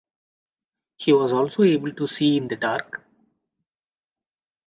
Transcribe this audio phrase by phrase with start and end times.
[0.97, 3.05] He was also able to see in the dark.